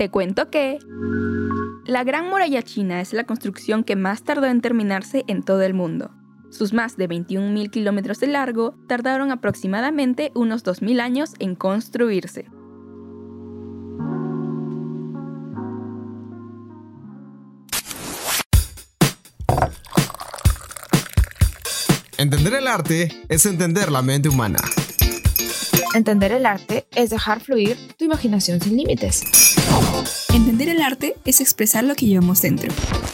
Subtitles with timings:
[0.00, 0.78] Te cuento que...
[1.84, 5.74] La Gran Muralla China es la construcción que más tardó en terminarse en todo el
[5.74, 6.10] mundo.
[6.48, 12.46] Sus más de 21.000 kilómetros de largo tardaron aproximadamente unos 2.000 años en construirse.
[22.16, 24.60] Entender el arte es entender la mente humana.
[25.94, 29.24] Entender el arte es dejar fluir tu imaginación sin límites.
[30.90, 32.72] Arte es expresar lo que llevamos dentro.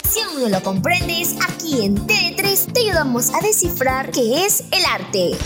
[0.09, 4.83] Si aún no lo comprendes, aquí en T3 te ayudamos a descifrar qué es el
[4.85, 5.37] arte.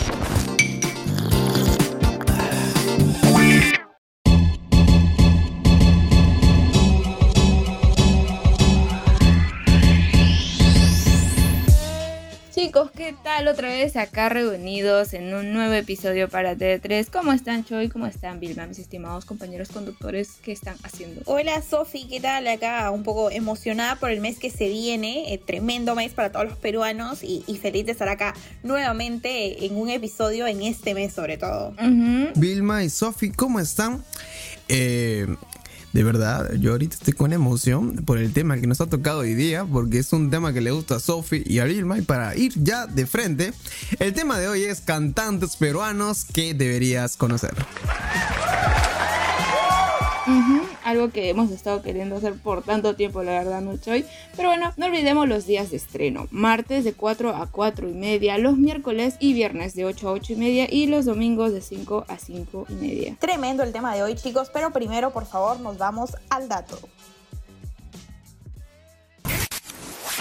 [12.82, 13.46] Chicos, ¿qué tal?
[13.48, 17.08] Otra vez acá reunidos en un nuevo episodio para T3.
[17.12, 17.88] ¿Cómo están, Choi?
[17.88, 18.66] ¿Cómo están, Vilma?
[18.66, 21.20] Mis estimados compañeros conductores, ¿qué están haciendo?
[21.26, 22.48] Hola, Sofi, ¿qué tal?
[22.48, 25.32] Acá un poco emocionada por el mes que se viene.
[25.32, 28.34] Eh, tremendo mes para todos los peruanos y, y, feliz de estar acá
[28.64, 31.68] nuevamente en un episodio en este mes, sobre todo.
[31.78, 32.32] Uh -huh.
[32.34, 34.02] Vilma y Sofi, ¿cómo están?
[34.68, 35.26] Eh,
[35.92, 39.34] de verdad, yo ahorita estoy con emoción por el tema que nos ha tocado hoy
[39.34, 41.98] día, porque es un tema que le gusta a Sophie y a Vilma.
[41.98, 43.52] Y para ir ya de frente,
[43.98, 47.54] el tema de hoy es cantantes peruanos que deberías conocer.
[50.26, 50.61] Uh.
[50.92, 54.04] Algo que hemos estado queriendo hacer por tanto tiempo, la verdad, no Choy.
[54.36, 56.28] Pero bueno, no olvidemos los días de estreno.
[56.30, 60.34] Martes de 4 a 4 y media, los miércoles y viernes de 8 a 8
[60.34, 63.16] y media y los domingos de 5 a 5 y media.
[63.18, 66.78] Tremendo el tema de hoy, chicos, pero primero, por favor, nos vamos al dato.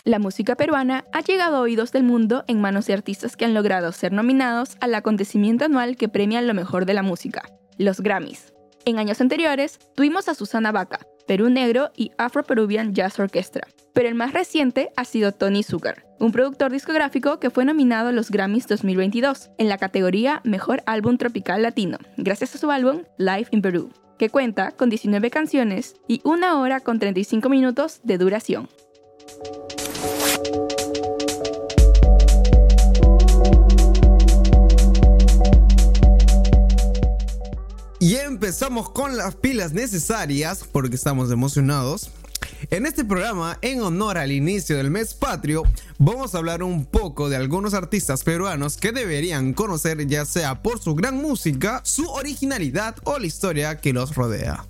[0.05, 3.53] La música peruana ha llegado a oídos del mundo en manos de artistas que han
[3.53, 7.43] logrado ser nominados al acontecimiento anual que premia lo mejor de la música,
[7.77, 8.53] los Grammys.
[8.85, 13.67] En años anteriores, tuvimos a Susana Baca, Perú Negro y Afro Peruvian Jazz Orchestra.
[13.93, 18.11] Pero el más reciente ha sido Tony Zucker, un productor discográfico que fue nominado a
[18.11, 23.47] los Grammys 2022 en la categoría Mejor Álbum Tropical Latino, gracias a su álbum Live
[23.51, 28.69] in Peru, que cuenta con 19 canciones y una hora con 35 minutos de duración.
[38.01, 42.09] Y empezamos con las pilas necesarias porque estamos emocionados.
[42.69, 45.63] En este programa, en honor al inicio del mes patrio,
[45.97, 50.79] vamos a hablar un poco de algunos artistas peruanos que deberían conocer ya sea por
[50.79, 54.65] su gran música, su originalidad o la historia que los rodea.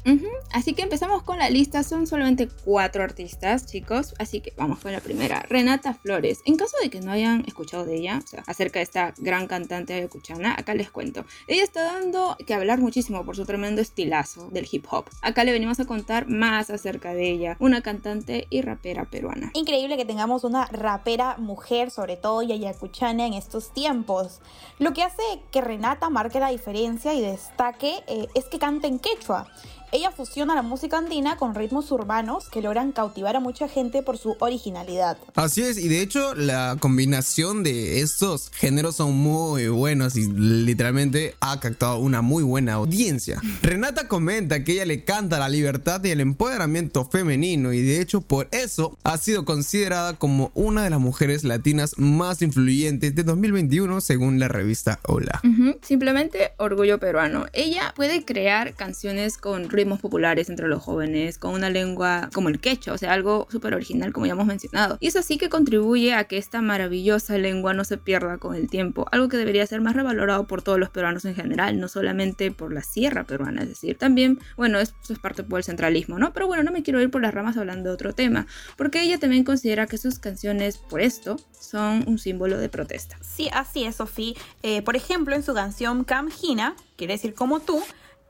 [0.53, 4.91] Así que empezamos con la lista, son solamente cuatro artistas, chicos, así que vamos con
[4.91, 6.39] la primera, Renata Flores.
[6.45, 9.47] En caso de que no hayan escuchado de ella, o sea, acerca de esta gran
[9.47, 11.25] cantante ayacuchana, acá les cuento.
[11.47, 15.05] Ella está dando que hablar muchísimo por su tremendo estilazo del hip hop.
[15.21, 19.51] Acá le venimos a contar más acerca de ella, una cantante y rapera peruana.
[19.53, 24.41] Increíble que tengamos una rapera mujer, sobre todo y ayacuchana en estos tiempos.
[24.79, 25.21] Lo que hace
[25.51, 29.47] que Renata marque la diferencia y destaque eh, es que canta en quechua.
[29.93, 34.17] Ella fusiona la música andina con ritmos urbanos que logran cautivar a mucha gente por
[34.17, 35.17] su originalidad.
[35.35, 41.35] Así es, y de hecho la combinación de estos géneros son muy buenos y literalmente
[41.41, 43.41] ha captado una muy buena audiencia.
[43.61, 48.21] Renata comenta que ella le canta la libertad y el empoderamiento femenino y de hecho
[48.21, 53.99] por eso ha sido considerada como una de las mujeres latinas más influyentes de 2021
[53.99, 55.41] según la revista Hola.
[55.43, 55.77] Uh -huh.
[55.81, 57.47] Simplemente orgullo peruano.
[57.51, 62.59] Ella puede crear canciones con ritmos populares entre los jóvenes, con una lengua como el
[62.59, 64.97] quechua, o sea, algo súper original como ya hemos mencionado.
[64.99, 68.69] Y es así que contribuye a que esta maravillosa lengua no se pierda con el
[68.69, 72.51] tiempo, algo que debería ser más revalorado por todos los peruanos en general, no solamente
[72.51, 76.33] por la sierra peruana, es decir, también, bueno, eso es parte por el centralismo, ¿no?
[76.33, 79.17] Pero bueno, no me quiero ir por las ramas hablando de otro tema, porque ella
[79.17, 83.17] también considera que sus canciones, por esto, son un símbolo de protesta.
[83.21, 84.33] Sí, así es, Sofía.
[84.63, 87.81] Eh, por ejemplo, en su canción Camgina, quiere decir como tú,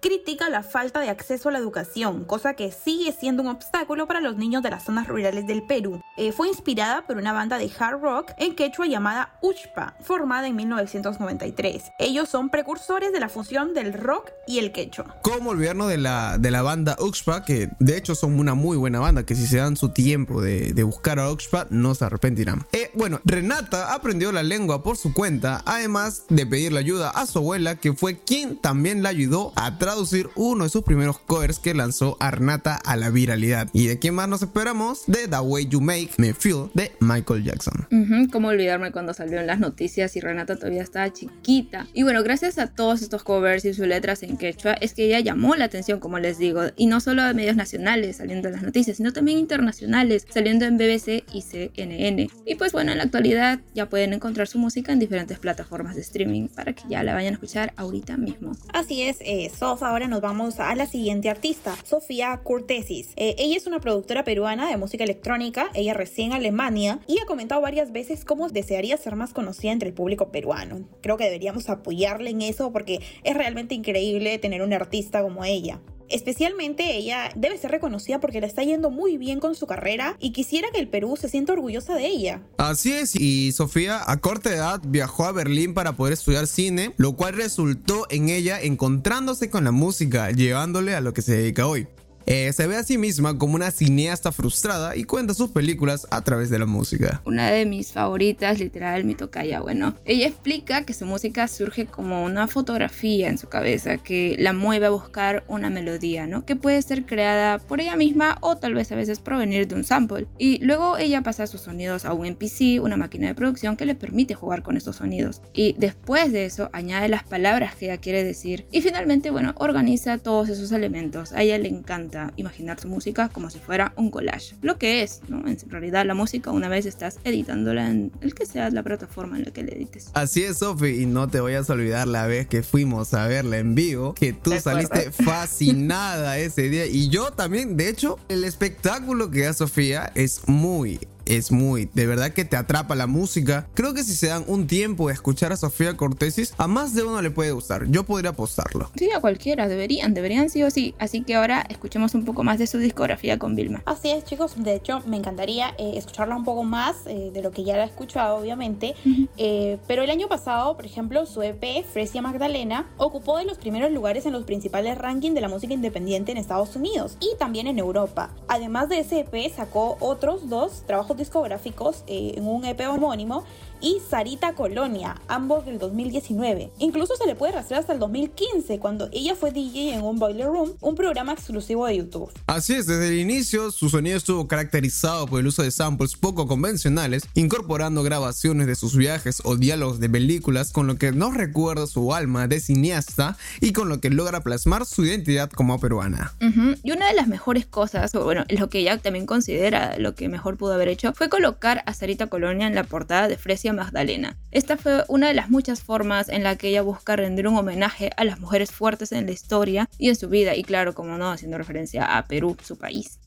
[0.02, 4.20] critica la falta de acceso a la educación, cosa que sigue siendo un obstáculo para
[4.20, 6.02] los niños de las zonas rurales del Perú.
[6.18, 10.56] Eh, fue inspirada por una banda de hard rock en quechua llamada Uchpa, formada en
[10.56, 11.92] 1993.
[12.00, 15.18] Ellos son precursores de la fusión del rock y el quechua.
[15.22, 19.00] Como olvidarnos de la, de la banda Uchpa, que de hecho son una muy buena
[19.00, 22.66] banda, que si se dan su tiempo de, de buscar a Uchpa, no se arrepentirán.
[22.72, 27.38] Eh, bueno, Renata aprendió la lengua por su cuenta, además de pedirle ayuda a su
[27.38, 31.74] abuela, que fue quien también la ayudó a traducir uno de sus primeros covers que
[31.74, 33.68] lanzó Arnata a la viralidad.
[33.74, 35.04] ¿Y de quién más nos esperamos?
[35.06, 37.88] De The Way You Make Me Feel de Michael Jackson.
[37.92, 41.88] Ujú, Cómo olvidarme cuando salió en las noticias y Renata todavía estaba chiquita.
[41.94, 45.20] Y bueno, gracias a todos estos covers y sus letras en quechua, es que ella
[45.20, 48.64] llamó la atención, como les digo, y no solo de medios nacionales saliendo en las
[48.64, 52.30] noticias, sino también internacionales saliendo en BBC y CNN.
[52.46, 56.02] Y pues bueno, en la actualidad ya pueden encontrar su música en diferentes plataformas de
[56.02, 58.54] streaming para que ya la vayan a escuchar ahorita mismo.
[58.72, 63.14] Así es, eh, Sof, ahora nos vamos a la siguiente artista, Sofía Cortesis.
[63.16, 67.26] Eh, ella es una productora peruana de música electrónica, ella reside en Alemania y ha
[67.26, 70.88] comentado varias veces cómo desearía ser más conocida entre el público peruano.
[71.02, 75.80] Creo que deberíamos apoyarle en eso porque es realmente increíble tener una artista como ella.
[76.12, 80.32] Especialmente ella debe ser reconocida porque le está yendo muy bien con su carrera y
[80.32, 82.42] quisiera que el Perú se sienta orgullosa de ella.
[82.58, 87.14] Así es, y Sofía a corta edad viajó a Berlín para poder estudiar cine, lo
[87.14, 91.88] cual resultó en ella encontrándose con la música, llevándole a lo que se dedica hoy.
[92.26, 96.22] Eh, se ve a sí misma como una cineasta frustrada y cuenta sus películas a
[96.22, 97.22] través de la música.
[97.26, 99.62] Una de mis favoritas, literal, mi tocaya.
[99.62, 104.54] Bueno, ella explica que su música surge como una fotografía en su cabeza que la
[104.54, 106.46] mueve a buscar una melodía, ¿no?
[106.46, 109.84] Que puede ser creada por ella misma o tal vez a veces provenir de un
[109.84, 110.28] sample.
[110.38, 113.96] Y luego ella pasa sus sonidos a un MPC, una máquina de producción que le
[113.96, 115.42] permite jugar con estos sonidos.
[115.54, 118.66] Y después de eso añade las palabras que ella quiere decir.
[118.72, 121.34] Y finalmente, bueno, organiza todos esos elementos.
[121.34, 124.56] A ella le encanta imaginar su música como si fuera un collage.
[124.62, 125.48] Lo que es, ¿no?
[125.48, 129.46] En realidad la música una vez estás editándola en el que sea la plataforma en
[129.46, 130.12] la que la edites.
[130.14, 133.58] Así es, Sofi, y no te vayas a olvidar la vez que fuimos a verla
[133.58, 136.86] en vivo, que tú ¿Te saliste fascinada ese día.
[136.86, 142.08] Y yo también, de hecho, el espectáculo que da Sofía es muy, es muy, de
[142.08, 143.68] verdad que te atrapa la música.
[143.74, 147.04] Creo que si se dan un tiempo de escuchar a Sofía Cortesis, a más de
[147.04, 147.86] uno le puede gustar.
[147.88, 148.92] Yo podría apostarlo.
[148.96, 150.96] Sí, a cualquiera, deberían, deberían sí o sí.
[151.00, 153.82] Así que ahora escuchemos un poco más de su discografía con Vilma.
[153.86, 154.54] Así es, chicos.
[154.58, 157.84] De hecho, me encantaría eh, escucharla un poco más eh, de lo que ya la
[157.84, 158.96] he escuchado, obviamente.
[159.38, 163.92] Eh, pero el año pasado, por ejemplo, su EP, Fresia Magdalena, ocupó de los primeros
[163.92, 167.80] lugares en los principales rankings de la música independiente en Estados Unidos y también en
[167.80, 168.32] Europa.
[168.48, 173.44] Además de ese EP, sacó otros dos trabajos discográficos eh, en un EP homónimo
[173.82, 176.72] y Sarita Colonia, ambos del 2019.
[176.80, 180.48] Incluso se le puede rastrear hasta el 2015, cuando ella fue DJ en un Boiler
[180.48, 182.32] Room, un programa exclusivo de YouTube.
[182.48, 186.48] Así es, desde el inicio su sonido estuvo caracterizado por el uso de samples poco
[186.48, 191.88] convencionales, incorporando grabaciones de sus viajes o diálogos de películas, con lo que nos recuerda
[191.88, 196.34] su alma de cineasta y con lo que logra plasmar su identidad como peruana.
[196.42, 200.16] Ujú, Y una de las mejores cosas, o bueno, lo que ella también considera lo
[200.16, 203.71] que mejor pudo haber hecho, fue colocar a Sarita Colonia en la portada de Fresia
[203.74, 204.38] Magdalena.
[204.52, 208.12] Esta fue una de las muchas formas en la que ella busca rendir un homenaje
[208.18, 211.32] a las mujeres fuertes en la historia y en su vida, y claro, como no,
[211.32, 213.20] haciendo referencia a Perú, su país.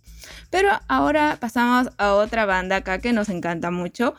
[0.51, 4.15] Pero ahora pasamos a otra banda acá que nos encanta mucho,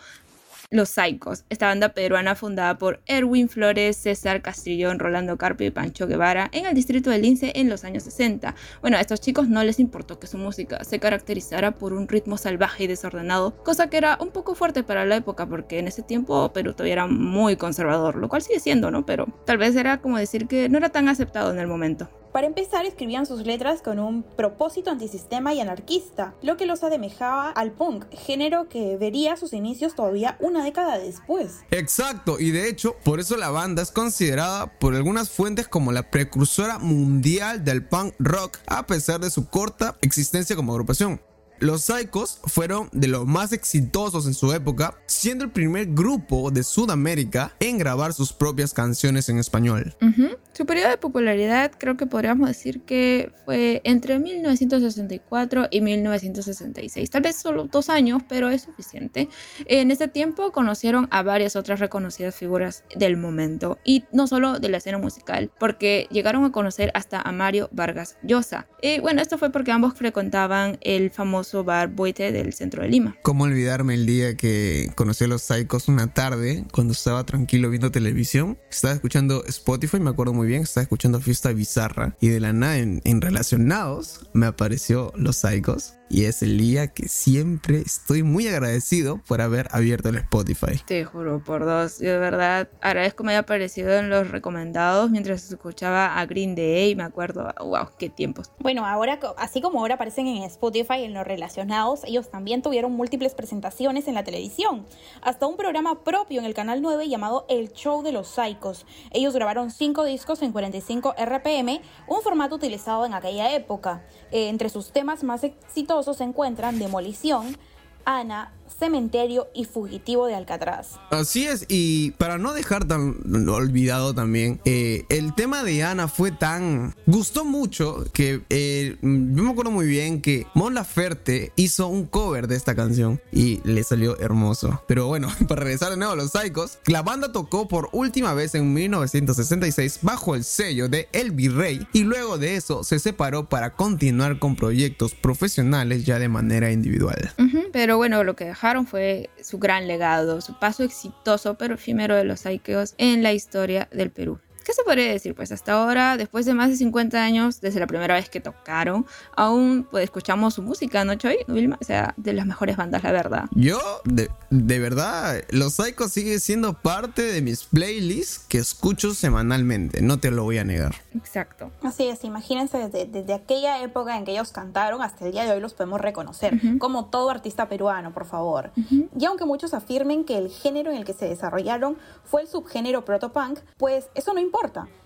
[0.69, 6.07] los Saicos, esta banda peruana fundada por Erwin Flores, César Castrillón, Rolando Carpio y Pancho
[6.07, 8.55] Guevara en el distrito de Lince en los años 60.
[8.81, 12.37] Bueno, a estos chicos no les importó que su música se caracterizara por un ritmo
[12.37, 16.01] salvaje y desordenado, cosa que era un poco fuerte para la época porque en ese
[16.01, 19.05] tiempo Perú todavía era muy conservador, lo cual sigue siendo, ¿no?
[19.05, 22.09] Pero tal vez era como decir que no era tan aceptado en el momento.
[22.35, 27.49] Para empezar, escribían sus letras con un propósito antisistema y anarquista, lo que los ademejaba
[27.49, 31.59] al punk, género que vería sus inicios todavía una década después.
[31.71, 36.11] Exacto, y de hecho, por eso la banda es considerada por algunas fuentes como la
[36.11, 41.21] precursora mundial del punk rock, a pesar de su corta existencia como agrupación.
[41.59, 46.63] Los Psychos fueron de los más exitosos en su época, siendo el primer grupo de
[46.63, 49.95] Sudamérica en grabar sus propias canciones en español.
[50.01, 50.35] Ujú.
[50.53, 57.09] Su periodo de popularidad creo que podríamos decir que fue entre 1964 y 1966.
[57.09, 59.29] Tal vez solo dos años, pero es suficiente.
[59.65, 64.69] En ese tiempo conocieron a varias otras reconocidas figuras del momento y no solo de
[64.69, 68.67] la escena musical, porque llegaron a conocer hasta a Mario Vargas Llosa.
[68.81, 73.17] Y bueno, esto fue porque ambos frecuentaban el famoso bar Boite del centro de Lima.
[73.21, 77.91] ¿Cómo olvidarme el día que conocí a los Psychos una tarde cuando estaba tranquilo viendo
[77.91, 78.57] televisión?
[78.69, 82.77] Estaba escuchando Spotify, me acuerdo muy bien, estaba escuchando Fiesta Bizarra y de la nada
[82.77, 88.47] en, en Relacionados me apareció los Psychos y es el día que siempre estoy muy
[88.47, 90.79] agradecido por haber abierto el Spotify.
[90.85, 91.99] Te juro, por dos.
[91.99, 96.55] Yo de verdad agradezco que me haya aparecido en los recomendados mientras escuchaba a Green
[96.55, 96.95] Day.
[96.95, 98.51] Me acuerdo, wow, qué tiempos.
[98.59, 103.33] Bueno, ahora, así como ahora aparecen en Spotify en los relacionados, ellos también tuvieron múltiples
[103.33, 104.85] presentaciones en la televisión.
[105.21, 108.85] Hasta un programa propio en el canal 9 llamado El Show de los Psychos.
[109.11, 114.05] Ellos grabaron cinco discos en 45 RPM, un formato utilizado en aquella época.
[114.31, 117.57] Eh, entre sus temas más exitosos se encuentran Demolición,
[118.05, 120.99] Ana, Cementerio y Fugitivo de Alcatraz.
[121.09, 123.15] Así es, y para no dejar tan
[123.49, 126.93] olvidado también, eh, el tema de Ana fue tan...
[127.05, 132.47] gustó mucho que eh, yo me acuerdo muy bien que Mon Laferte hizo un cover
[132.47, 134.83] de esta canción y le salió hermoso.
[134.87, 138.55] Pero bueno, para regresar de nuevo a los Psychos, la banda tocó por última vez
[138.55, 143.75] en 1966 bajo el sello de El Virrey y luego de eso se separó para
[143.75, 147.33] continuar con proyectos profesionales ya de manera individual.
[147.71, 152.23] pero bueno, lo que dejaron fue su gran legado, su paso exitoso pero efímero de
[152.23, 154.39] los Psychos en la historia del Perú.
[154.65, 155.35] ¿Qué se podría decir?
[155.35, 159.05] Pues hasta ahora, después de más de 50 años, desde la primera vez que tocaron,
[159.35, 161.37] aún pues, escuchamos su música, ¿no, Choy?
[161.47, 161.77] Vilma?
[161.79, 163.45] O sea, de las mejores bandas, la verdad.
[163.51, 170.01] Yo, de, de verdad, Los Psychos sigue siendo parte de mis playlists que escucho semanalmente,
[170.01, 170.95] no te lo voy a negar.
[171.15, 171.69] Exacto.
[171.83, 175.51] Así es, imagínense desde, desde aquella época en que ellos cantaron hasta el día de
[175.51, 178.71] hoy los podemos reconocer, como todo artista peruano, por favor.
[179.15, 183.05] Y aunque muchos afirmen que el género en el que se desarrollaron fue el subgénero
[183.05, 184.54] protopunk, pues eso no importa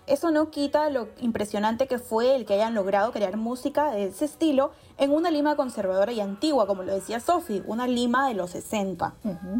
[0.06, 4.24] eso no quita lo impresionante que fue el que hayan logrado crear música de ese
[4.24, 8.50] estilo en una Lima conservadora y antigua, como lo decía Sophie, una Lima de los
[8.50, 9.14] 60.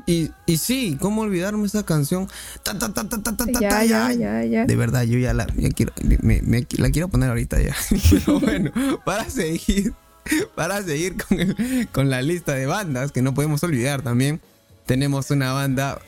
[0.07, 2.29] y, y, sí, ¿cómo olvidarme esa canción?
[3.61, 5.93] ya, ya, ya, ya, De verdad, yo ya la, quiero,
[6.23, 7.75] me, la quiero poner ahorita ya.
[8.11, 8.73] Pero bueno,
[9.05, 9.95] para seguir,
[10.55, 11.39] para seguir con,
[11.93, 14.41] con la lista de bandas que no podemos olvidar también,
[14.91, 16.03] tenemos una banda.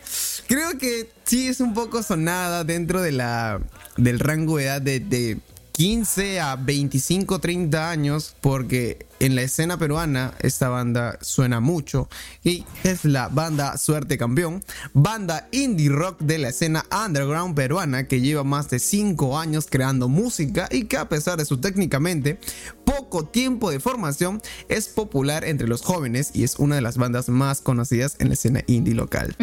[0.49, 3.61] Creo que sí es un poco sonada dentro de la,
[3.97, 5.39] del rango de edad de, de
[5.71, 12.09] 15 a 25, 30 años, porque en la escena peruana esta banda suena mucho
[12.43, 14.65] y es la banda Suerte Campeón,
[14.95, 20.09] banda indie rock de la escena underground peruana que lleva más de 5 años creando
[20.09, 22.39] música y que a pesar de su técnicamente
[22.85, 27.29] poco tiempo de formación es popular entre los jóvenes y es una de las bandas
[27.29, 29.37] más conocidas en la escena indie local.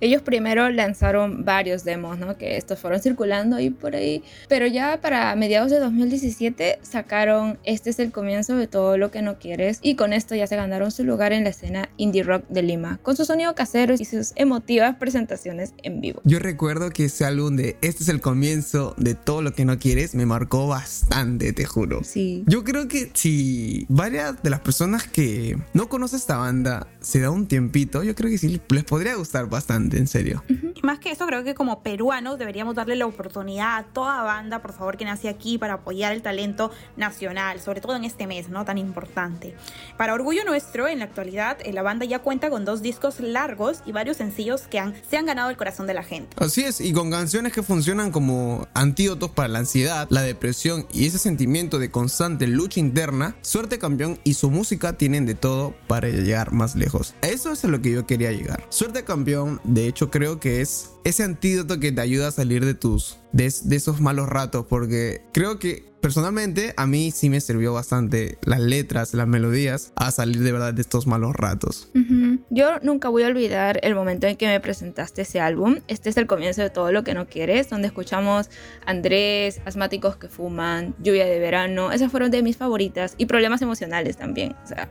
[0.00, 2.38] Ellos primero lanzaron varios demos, ¿no?
[2.38, 7.90] Que estos fueron circulando ahí por ahí, pero ya para mediados de 2017 sacaron Este
[7.90, 10.92] es el comienzo de todo lo que no quieres y con esto ya se ganaron
[10.92, 14.32] su lugar en la escena indie rock de Lima, con su sonido casero y sus
[14.36, 16.20] emotivas presentaciones en vivo.
[16.24, 19.78] Yo recuerdo que ese álbum de Este es el comienzo de todo lo que no
[19.78, 22.04] quieres me marcó bastante, te juro.
[22.04, 22.44] Sí.
[22.46, 27.30] Yo creo que si varias de las personas que no conocen esta banda se da
[27.30, 30.44] un tiempito, yo creo que sí les podría gustar bastante, en serio.
[30.48, 34.60] Y más que eso, creo que como peruanos deberíamos darle la oportunidad a toda banda,
[34.60, 38.48] por favor, que nace aquí para apoyar el talento nacional, sobre todo en este mes,
[38.48, 38.64] ¿no?
[38.64, 39.54] Tan importante.
[39.96, 43.82] Para orgullo nuestro, en la actualidad, eh, la banda ya cuenta con dos discos largos
[43.86, 46.36] y varios sencillos que se han ganado el corazón de la gente.
[46.36, 51.06] Así es, y con canciones que funcionan como antídotos para la ansiedad, la depresión y
[51.06, 56.08] ese sentimiento de constante lucha interna, Suerte Campeón y su música tienen de todo para
[56.08, 57.14] llegar más lejos.
[57.22, 58.64] Eso es a lo que yo quería llegar.
[58.68, 62.74] Suerte Campeón, de hecho, creo que es ese antídoto que te ayuda a salir de
[62.74, 68.38] tus de, esos malos ratos porque creo que personalmente a mí sí me sirvió bastante
[68.42, 71.90] las letras, las melodías a salir de verdad de estos malos ratos.
[71.94, 72.40] Uh -huh.
[72.50, 75.78] Yo nunca voy a olvidar el momento en que me presentaste ese álbum.
[75.88, 78.50] Este es el comienzo de todo lo que no quieres, donde escuchamos
[78.86, 81.92] Andrés, Asmáticos que fuman, Lluvia de verano.
[81.92, 84.54] Esas fueron de mis favoritas y problemas emocionales también.
[84.64, 84.88] O sea,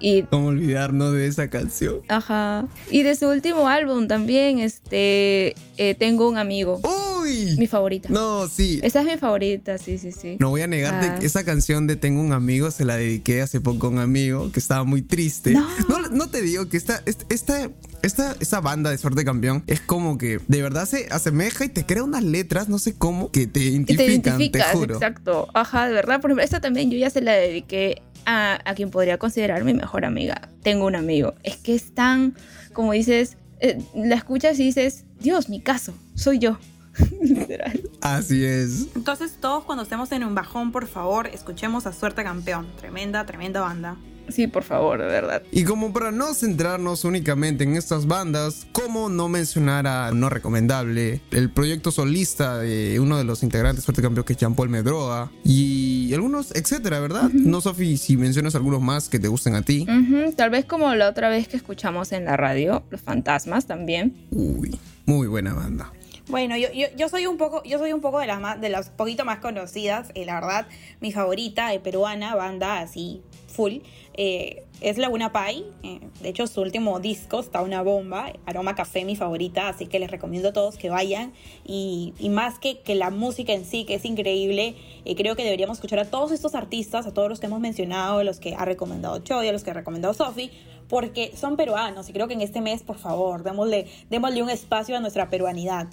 [0.00, 2.00] y cómo olvidarnos de esa canción.
[2.08, 2.66] Ajá.
[2.90, 6.80] Y de su último álbum también, este, eh, tengo un amigo.
[7.26, 7.56] Uy.
[7.58, 8.08] Mi favorita.
[8.08, 8.80] No, sí.
[8.82, 10.36] Esa es mi favorita, sí, sí, sí.
[10.38, 11.18] No voy a negarte ah.
[11.18, 14.50] que esa canción de Tengo un amigo se la dediqué hace poco a un amigo
[14.52, 15.52] que estaba muy triste.
[15.52, 17.70] No, no, no te digo que esta, esta,
[18.02, 21.84] esta, esta banda de Suerte Campeón es como que de verdad se asemeja y te
[21.84, 24.94] crea unas letras, no sé cómo, que te identifican, te, identificas, te juro.
[24.94, 25.48] Exacto.
[25.54, 26.20] Ajá, de verdad.
[26.20, 29.74] Por ejemplo, esta también yo ya se la dediqué a, a, quien podría considerar mi
[29.74, 30.48] mejor amiga.
[30.62, 31.34] Tengo un amigo.
[31.42, 32.34] Es que es tan,
[32.72, 36.58] como dices, eh, la escuchas y dices, Dios, mi caso, soy yo.
[37.20, 37.80] Literal.
[38.00, 38.88] Así es.
[38.94, 42.66] Entonces, todos cuando estemos en un bajón, por favor, escuchemos a Suerte Campeón.
[42.78, 43.96] Tremenda, tremenda banda.
[44.28, 45.42] Sí, por favor, de verdad.
[45.52, 51.20] Y como para no centrarnos únicamente en estas bandas, ¿cómo no mencionar a No Recomendable,
[51.30, 56.12] el proyecto solista de uno de los integrantes Fuerte Campeón que es Jean-Paul Medroa y
[56.12, 57.30] algunos, etcétera, ¿verdad?
[57.32, 59.86] No, Sofi, si mencionas algunos más que te gusten a ti.
[59.88, 64.26] Ujú, Tal vez como la otra vez que escuchamos en la radio, Los Fantasmas también.
[64.32, 65.92] Uy, muy buena banda.
[66.28, 69.24] Bueno, yo, yo, soy un poco, yo soy un poco de las más, de poquito
[69.24, 70.66] más conocidas, eh, la verdad,
[71.00, 73.74] mi favorita eh, peruana, banda así, full,
[74.14, 75.64] eh, es Laguna Pai.
[75.84, 80.00] eh, de hecho, su último disco está una bomba, Aroma Café, mi favorita, así que
[80.00, 81.32] les recomiendo a todos que vayan.
[81.64, 84.74] Y, más que, la música en sí, que es increíble,
[85.16, 88.40] creo que deberíamos escuchar a todos estos artistas, a todos los que hemos mencionado, los
[88.40, 90.50] que ha recomendado Chody, a los que ha recomendado Sofi,
[90.88, 94.96] porque son peruanos y creo que en este mes, por favor, démosle, démosle un espacio
[94.96, 95.86] a nuestra peruanidad.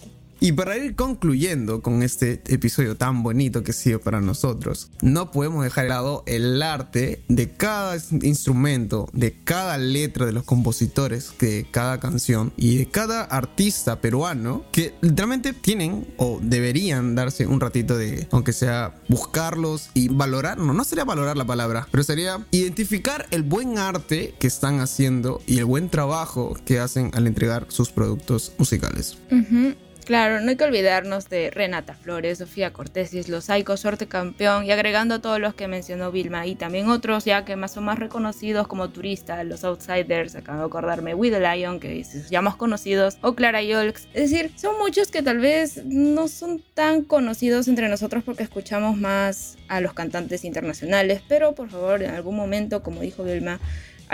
[0.44, 5.32] Y para ir concluyendo con este episodio tan bonito que ha sido para nosotros, no
[5.32, 11.32] podemos dejar de lado el arte de cada instrumento, de cada letra de los compositores
[11.40, 17.62] de cada canción y de cada artista peruano que literalmente tienen o deberían darse un
[17.62, 22.46] ratito de, aunque sea buscarlos y valorar, no, no sería valorar la palabra, pero sería
[22.52, 27.68] identificar el buen arte que están haciendo y el buen trabajo que hacen al entregar
[27.70, 29.18] sus productos musicales.
[29.32, 29.74] Ujú.
[30.06, 34.72] Claro, no hay que olvidarnos de Renata Flores, Sofía Cortesis, Los Saicos, Sorte Campeón y
[34.72, 38.68] agregando todos los que mencionó Vilma y también otros ya que más son más reconocidos
[38.68, 43.18] como Turista, Los Outsiders, acabo de acordarme, With the Lion, que es ya más conocidos,
[43.22, 44.08] o Clara Yolks.
[44.14, 48.98] Es decir, son muchos que tal vez no son tan conocidos entre nosotros porque escuchamos
[48.98, 53.60] más a los cantantes internacionales, pero por favor, en algún momento, como dijo Vilma,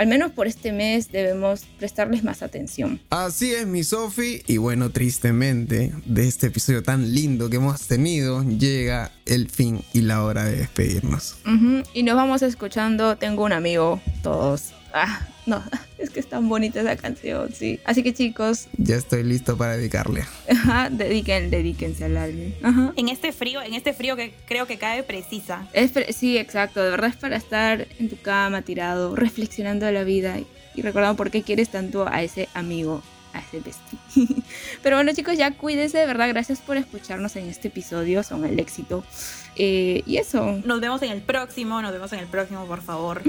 [0.00, 2.98] al menos por este mes debemos prestarles más atención.
[3.10, 4.42] Así es, mi Sofi.
[4.46, 10.00] Y bueno, tristemente, de este episodio tan lindo que hemos tenido, llega el fin y
[10.00, 11.36] la hora de despedirnos.
[11.92, 14.72] Y nos vamos escuchando Tengo un amigo, todos.
[14.94, 15.62] Ah, no,
[16.00, 17.78] es que es tan bonita esa canción, sí.
[17.84, 20.24] Así que chicos, Ya estoy listo para dedicarle.
[20.50, 22.52] ajá, dediquen, dedíquense al álbum.
[22.62, 22.92] Ajá.
[22.96, 25.68] En este frío, en este frío que creo que cae precisa.
[25.72, 29.92] Es pre- sí, exacto, de verdad es para estar en tu cama tirado, reflexionando de
[29.92, 33.02] la vida y, y recordando por qué quieres tanto a ese amigo,
[33.32, 33.98] a ese bestie.
[34.82, 38.58] Pero bueno chicos, ya cuídense, de verdad, gracias por escucharnos en este episodio, son el
[38.58, 39.04] éxito.
[39.56, 43.22] Eh, y eso, Nos vemos en el próximo, nos vemos en el próximo, por favor.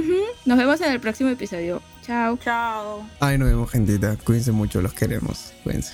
[0.45, 1.81] nos vemos en el próximo episodio.
[2.05, 2.37] Chao.
[2.43, 3.07] Chao.
[3.19, 4.15] Ay, nos vemos, gentita.
[4.23, 5.53] Cuídense mucho, los queremos.
[5.63, 5.93] Cuídense.